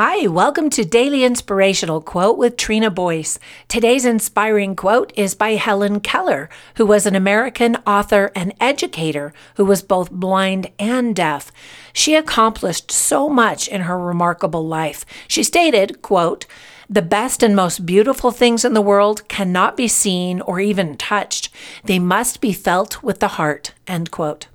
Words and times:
Hi, 0.00 0.28
welcome 0.28 0.70
to 0.70 0.84
Daily 0.84 1.24
Inspirational 1.24 2.00
Quote 2.00 2.38
with 2.38 2.56
Trina 2.56 2.88
Boyce. 2.88 3.40
Today's 3.66 4.04
inspiring 4.04 4.76
quote 4.76 5.12
is 5.16 5.34
by 5.34 5.56
Helen 5.56 5.98
Keller, 5.98 6.48
who 6.76 6.86
was 6.86 7.04
an 7.04 7.16
American 7.16 7.74
author 7.84 8.30
and 8.32 8.54
educator 8.60 9.32
who 9.56 9.64
was 9.64 9.82
both 9.82 10.12
blind 10.12 10.70
and 10.78 11.16
deaf. 11.16 11.50
She 11.92 12.14
accomplished 12.14 12.92
so 12.92 13.28
much 13.28 13.66
in 13.66 13.80
her 13.80 13.98
remarkable 13.98 14.64
life. 14.64 15.04
She 15.26 15.42
stated, 15.42 16.00
quote, 16.00 16.46
the 16.88 17.02
best 17.02 17.42
and 17.42 17.56
most 17.56 17.84
beautiful 17.84 18.30
things 18.30 18.64
in 18.64 18.74
the 18.74 18.80
world 18.80 19.26
cannot 19.26 19.76
be 19.76 19.88
seen 19.88 20.40
or 20.42 20.60
even 20.60 20.96
touched. 20.96 21.52
They 21.82 21.98
must 21.98 22.40
be 22.40 22.52
felt 22.52 23.02
with 23.02 23.18
the 23.18 23.34
heart. 23.34 23.74
End 23.88 24.12
quote. 24.12 24.46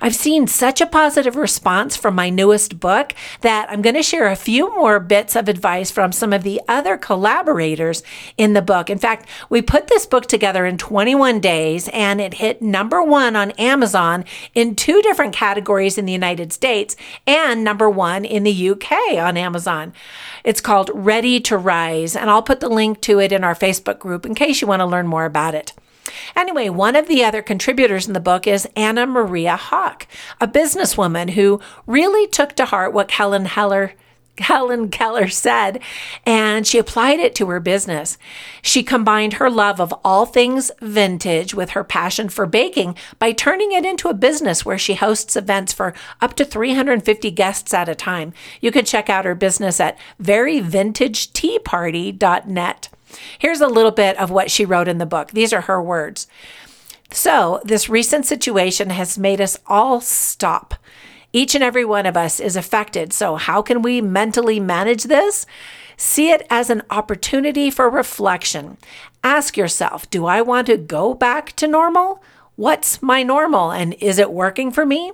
I've 0.00 0.14
seen 0.14 0.46
such 0.46 0.80
a 0.80 0.86
positive 0.86 1.36
response 1.36 1.96
from 1.96 2.14
my 2.14 2.30
newest 2.30 2.80
book 2.80 3.14
that 3.40 3.70
I'm 3.70 3.82
going 3.82 3.94
to 3.94 4.02
share 4.02 4.28
a 4.28 4.36
few 4.36 4.74
more 4.74 5.00
bits 5.00 5.36
of 5.36 5.48
advice 5.48 5.90
from 5.90 6.12
some 6.12 6.32
of 6.32 6.42
the 6.42 6.60
other 6.68 6.96
collaborators 6.96 8.02
in 8.36 8.52
the 8.52 8.62
book. 8.62 8.90
In 8.90 8.98
fact, 8.98 9.28
we 9.48 9.62
put 9.62 9.88
this 9.88 10.06
book 10.06 10.26
together 10.26 10.66
in 10.66 10.78
21 10.78 11.40
days 11.40 11.88
and 11.88 12.20
it 12.20 12.34
hit 12.34 12.62
number 12.62 13.02
one 13.02 13.36
on 13.36 13.52
Amazon 13.52 14.24
in 14.54 14.74
two 14.74 15.00
different 15.02 15.34
categories 15.34 15.98
in 15.98 16.06
the 16.06 16.12
United 16.12 16.52
States 16.52 16.96
and 17.26 17.64
number 17.64 17.88
one 17.88 18.24
in 18.24 18.42
the 18.42 18.70
UK 18.70 18.92
on 19.18 19.36
Amazon. 19.36 19.92
It's 20.44 20.60
called 20.60 20.90
Ready 20.92 21.40
to 21.40 21.56
Rise, 21.56 22.14
and 22.14 22.28
I'll 22.28 22.42
put 22.42 22.60
the 22.60 22.68
link 22.68 23.00
to 23.02 23.18
it 23.18 23.32
in 23.32 23.44
our 23.44 23.54
Facebook 23.54 23.98
group 23.98 24.26
in 24.26 24.34
case 24.34 24.60
you 24.60 24.66
want 24.66 24.80
to 24.80 24.86
learn 24.86 25.06
more 25.06 25.24
about 25.24 25.54
it. 25.54 25.72
Anyway, 26.36 26.68
one 26.68 26.96
of 26.96 27.08
the 27.08 27.24
other 27.24 27.42
contributors 27.42 28.06
in 28.06 28.12
the 28.12 28.20
book 28.20 28.46
is 28.46 28.68
Anna 28.76 29.06
Maria 29.06 29.56
Hawk, 29.56 30.06
a 30.40 30.48
businesswoman 30.48 31.30
who 31.30 31.60
really 31.86 32.26
took 32.26 32.54
to 32.54 32.66
heart 32.66 32.92
what 32.92 33.12
Helen 33.12 33.46
Heller 33.46 33.94
Helen 34.38 34.88
Keller 34.88 35.28
said, 35.28 35.80
and 36.26 36.66
she 36.66 36.78
applied 36.78 37.20
it 37.20 37.36
to 37.36 37.46
her 37.46 37.60
business. 37.60 38.18
She 38.62 38.82
combined 38.82 39.34
her 39.34 39.48
love 39.48 39.80
of 39.80 39.94
all 40.04 40.26
things 40.26 40.72
vintage 40.80 41.54
with 41.54 41.70
her 41.70 41.84
passion 41.84 42.28
for 42.28 42.44
baking 42.46 42.96
by 43.20 43.30
turning 43.32 43.70
it 43.72 43.84
into 43.84 44.08
a 44.08 44.14
business 44.14 44.64
where 44.64 44.78
she 44.78 44.94
hosts 44.94 45.36
events 45.36 45.72
for 45.72 45.94
up 46.20 46.34
to 46.34 46.44
350 46.44 47.30
guests 47.30 47.72
at 47.72 47.88
a 47.88 47.94
time. 47.94 48.32
You 48.60 48.72
can 48.72 48.84
check 48.84 49.08
out 49.08 49.24
her 49.24 49.36
business 49.36 49.78
at 49.78 49.96
veryvintageteaparty.net. 50.20 52.88
Here's 53.38 53.60
a 53.60 53.66
little 53.66 53.90
bit 53.90 54.16
of 54.18 54.30
what 54.30 54.50
she 54.50 54.64
wrote 54.64 54.88
in 54.88 54.98
the 54.98 55.06
book. 55.06 55.30
These 55.30 55.52
are 55.52 55.62
her 55.62 55.82
words. 55.82 56.26
So, 57.10 57.60
this 57.64 57.88
recent 57.88 58.26
situation 58.26 58.90
has 58.90 59.18
made 59.18 59.40
us 59.40 59.58
all 59.66 60.00
stop. 60.00 60.74
Each 61.32 61.54
and 61.54 61.64
every 61.64 61.84
one 61.84 62.06
of 62.06 62.16
us 62.16 62.40
is 62.40 62.56
affected. 62.56 63.12
So, 63.12 63.36
how 63.36 63.62
can 63.62 63.82
we 63.82 64.00
mentally 64.00 64.58
manage 64.60 65.04
this? 65.04 65.46
See 65.96 66.30
it 66.30 66.46
as 66.50 66.70
an 66.70 66.82
opportunity 66.90 67.70
for 67.70 67.88
reflection. 67.88 68.78
Ask 69.22 69.56
yourself 69.56 70.08
Do 70.10 70.26
I 70.26 70.42
want 70.42 70.66
to 70.66 70.76
go 70.76 71.14
back 71.14 71.54
to 71.56 71.66
normal? 71.66 72.22
What's 72.56 73.02
my 73.02 73.22
normal 73.22 73.72
and 73.72 73.94
is 73.94 74.18
it 74.18 74.30
working 74.30 74.70
for 74.70 74.86
me? 74.86 75.12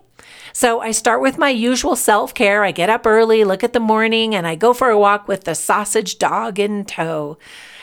So 0.53 0.81
I 0.81 0.91
start 0.91 1.23
with 1.23 1.39
my 1.39 1.49
usual 1.49 1.97
self 1.97 2.35
care. 2.35 2.65
I 2.65 2.73
get 2.73 2.91
up 2.91 3.07
early, 3.07 3.45
look 3.45 3.65
at 3.65 3.73
the 3.73 3.81
morning, 3.81 4.35
and 4.35 4.47
I 4.47 4.57
go 4.57 4.73
for 4.73 4.91
a 4.91 4.99
walk 4.99 5.29
with 5.29 5.45
the 5.45 5.55
sausage 5.55 6.19
dog 6.19 6.59
in 6.59 6.85
tow. 6.85 7.39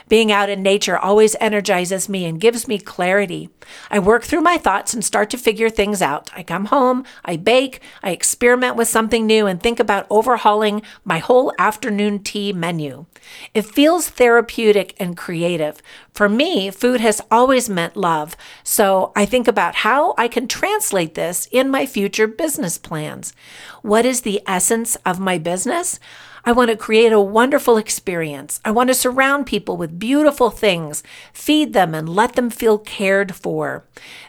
Being 0.09 0.31
out 0.31 0.49
in 0.49 0.63
nature 0.63 0.97
always 0.97 1.35
energizes 1.39 2.07
me 2.07 2.25
and 2.25 2.39
gives 2.39 2.67
me 2.67 2.79
clarity. 2.79 3.49
I 3.91 3.99
work 3.99 4.23
through 4.23 4.41
my 4.41 4.57
thoughts 4.57 4.93
and 4.93 5.03
start 5.03 5.29
to 5.31 5.37
figure 5.37 5.69
things 5.69 6.01
out. 6.01 6.29
I 6.35 6.43
come 6.43 6.65
home, 6.65 7.03
I 7.25 7.35
bake, 7.35 7.81
I 8.01 8.11
experiment 8.11 8.77
with 8.77 8.87
something 8.87 9.25
new, 9.25 9.47
and 9.47 9.61
think 9.61 9.79
about 9.79 10.07
overhauling 10.09 10.81
my 11.03 11.19
whole 11.19 11.53
afternoon 11.59 12.23
tea 12.23 12.53
menu. 12.53 13.05
It 13.53 13.63
feels 13.63 14.09
therapeutic 14.09 14.95
and 14.99 15.17
creative. 15.17 15.81
For 16.13 16.29
me, 16.29 16.71
food 16.71 17.01
has 17.01 17.21
always 17.29 17.69
meant 17.69 17.97
love, 17.97 18.37
so 18.63 19.11
I 19.15 19.25
think 19.25 19.47
about 19.47 19.75
how 19.75 20.13
I 20.17 20.29
can 20.29 20.47
translate 20.47 21.15
this 21.15 21.47
in 21.51 21.69
my 21.69 21.85
future 21.85 22.27
business 22.27 22.77
plans. 22.77 23.33
What 23.81 24.05
is 24.05 24.21
the 24.21 24.41
essence 24.47 24.95
of 25.05 25.19
my 25.19 25.37
business? 25.37 25.99
I 26.47 26.53
want 26.53 26.69
to 26.69 26.77
create 26.77 27.11
a 27.11 27.19
wonderful 27.19 27.75
experience. 27.75 28.61
I 28.63 28.71
want 28.71 28.87
to 28.87 28.93
surround 28.93 29.47
people 29.47 29.75
with 29.75 29.99
beautiful 29.99 30.49
things, 30.49 31.03
feed 31.33 31.73
them, 31.73 31.93
and 31.93 32.07
let 32.07 32.37
them 32.37 32.49
feel 32.49 32.77
cared 32.77 33.35
for. 33.35 33.83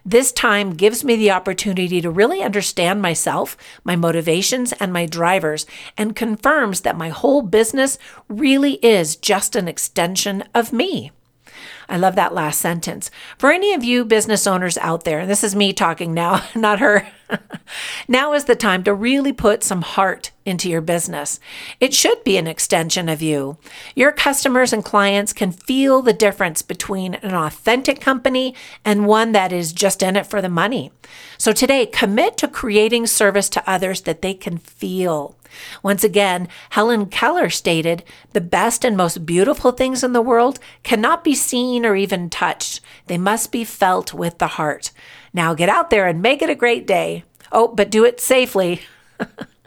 This 0.04 0.32
time 0.32 0.74
gives 0.74 1.04
me 1.04 1.14
the 1.14 1.30
opportunity 1.30 2.00
to 2.00 2.10
really 2.10 2.42
understand 2.42 3.00
myself, 3.00 3.56
my 3.84 3.94
motivations, 3.94 4.72
and 4.80 4.92
my 4.92 5.06
drivers, 5.06 5.64
and 5.96 6.16
confirms 6.16 6.80
that 6.80 6.98
my 6.98 7.10
whole 7.10 7.40
business 7.40 7.98
really 8.28 8.84
is 8.84 9.14
just 9.14 9.54
an 9.54 9.68
extension 9.68 10.42
of 10.56 10.72
me. 10.72 11.12
I 11.88 11.96
love 11.96 12.14
that 12.16 12.34
last 12.34 12.60
sentence. 12.60 13.10
For 13.38 13.50
any 13.50 13.72
of 13.74 13.84
you 13.84 14.04
business 14.04 14.46
owners 14.46 14.78
out 14.78 15.04
there, 15.04 15.20
and 15.20 15.30
this 15.30 15.44
is 15.44 15.56
me 15.56 15.72
talking 15.72 16.12
now, 16.12 16.44
not 16.54 16.80
her, 16.80 17.08
now 18.08 18.32
is 18.32 18.44
the 18.44 18.56
time 18.56 18.84
to 18.84 18.94
really 18.94 19.32
put 19.32 19.62
some 19.62 19.82
heart 19.82 20.30
into 20.44 20.68
your 20.68 20.80
business. 20.80 21.40
It 21.80 21.94
should 21.94 22.24
be 22.24 22.36
an 22.36 22.46
extension 22.46 23.08
of 23.08 23.22
you. 23.22 23.58
Your 23.94 24.12
customers 24.12 24.72
and 24.72 24.84
clients 24.84 25.32
can 25.32 25.52
feel 25.52 26.02
the 26.02 26.12
difference 26.12 26.62
between 26.62 27.14
an 27.16 27.34
authentic 27.34 28.00
company 28.00 28.54
and 28.84 29.06
one 29.06 29.32
that 29.32 29.52
is 29.52 29.72
just 29.72 30.02
in 30.02 30.16
it 30.16 30.26
for 30.26 30.40
the 30.40 30.48
money. 30.48 30.90
So 31.36 31.52
today, 31.52 31.86
commit 31.86 32.36
to 32.38 32.48
creating 32.48 33.06
service 33.06 33.48
to 33.50 33.70
others 33.70 34.02
that 34.02 34.22
they 34.22 34.34
can 34.34 34.58
feel. 34.58 35.36
Once 35.82 36.04
again, 36.04 36.48
Helen 36.70 37.06
Keller 37.06 37.50
stated, 37.50 38.04
The 38.32 38.40
best 38.40 38.84
and 38.84 38.96
most 38.96 39.26
beautiful 39.26 39.72
things 39.72 40.02
in 40.02 40.12
the 40.12 40.22
world 40.22 40.58
cannot 40.82 41.24
be 41.24 41.34
seen 41.34 41.84
or 41.84 41.96
even 41.96 42.30
touched. 42.30 42.80
They 43.06 43.18
must 43.18 43.52
be 43.52 43.64
felt 43.64 44.14
with 44.14 44.38
the 44.38 44.46
heart. 44.46 44.90
Now 45.32 45.54
get 45.54 45.68
out 45.68 45.90
there 45.90 46.06
and 46.06 46.22
make 46.22 46.42
it 46.42 46.50
a 46.50 46.54
great 46.54 46.86
day. 46.86 47.24
Oh, 47.52 47.68
but 47.68 47.90
do 47.90 48.04
it 48.04 48.20
safely. 48.20 48.82